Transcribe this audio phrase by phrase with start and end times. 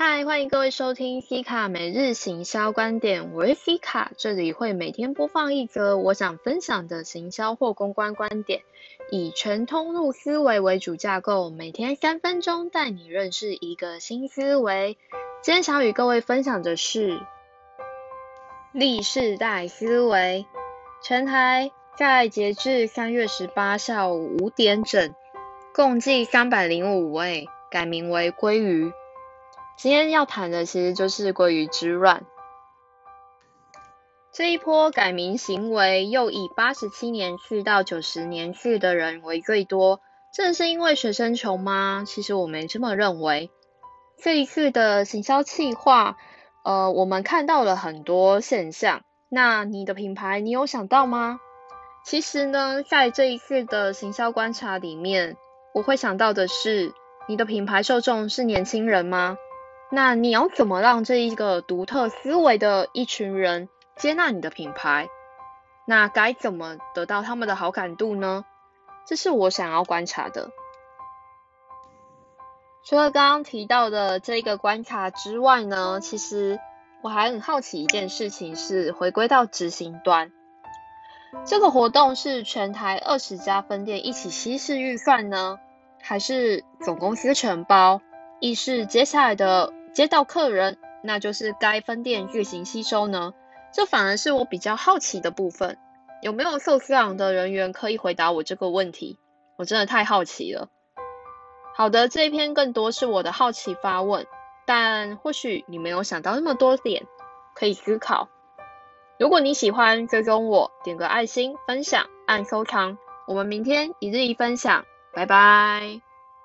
[0.00, 8.60] 嗨，欢迎各位收听西卡每日行销观点，我是西卡，这里会每天播放一则我想分享的行销或公关观点，
[9.10, 14.96] 以全通路思维为主架构，每天三分钟带你认识一个新思维。
[15.42, 17.20] 今天想与各位分享的是
[18.70, 20.46] 历世代思维，
[21.02, 25.12] 全台在截至三月十八下午五点整，
[25.74, 28.92] 共计三百零五位改名为鲑鱼。
[29.78, 32.24] 今天要谈的其实就是鲑鱼之乱。
[34.32, 40.00] 这一波改名行为又以八十七年去到九十年去的人为最多，
[40.34, 42.02] 正是因为学生穷吗？
[42.04, 43.52] 其实我没这么认为。
[44.20, 46.16] 这一次的行销企划，
[46.64, 49.02] 呃，我们看到了很多现象。
[49.28, 51.38] 那你的品牌，你有想到吗？
[52.04, 55.36] 其实呢，在这一次的行销观察里面，
[55.72, 56.92] 我会想到的是，
[57.28, 59.36] 你的品牌受众是年轻人吗？
[59.90, 65.08] 那你要怎么让这一个独特思维的一群人接纳你的品牌？
[65.86, 68.44] 那该怎么得到他们的好感度呢？
[69.06, 70.50] 这是我想要观察的。
[72.84, 76.60] 除了刚刚提到的这个观察之外呢，其实
[77.00, 80.30] 我还很好奇一件事情，是回归到执行端。
[81.46, 85.58] 这个活动是全台二十家分店一起稀释预算呢，
[86.02, 88.02] 还是总公司承包？
[88.40, 89.72] 亦是接下来的？
[89.94, 93.34] 接到客人，那就是该分店自行吸收呢？
[93.72, 95.78] 这反而是我比较好奇的部分。
[96.22, 99.18] 有没有受饲养的人员可以回答我这个问题？
[99.56, 100.68] 我真的太好奇了。
[101.76, 104.26] 好的，这一篇更多是我的好奇发问，
[104.66, 107.06] 但或许你没有想到那么多点，
[107.54, 108.28] 可以思考。
[109.18, 112.98] 如果你喜欢追踪我，点个爱心，分享，按收藏。
[113.26, 116.07] 我们明天一日一分享，拜拜。